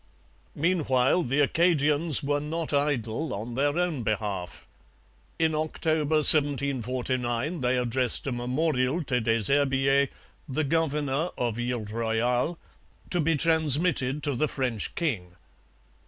[0.55, 4.67] Meanwhile the Acadians were not idle on their own behalf.
[5.37, 10.09] In October 1749 they addressed a memorial to Des Herbiers,
[10.49, 12.57] the governor of Ile Royale,
[13.11, 15.35] to be transmitted to the French king.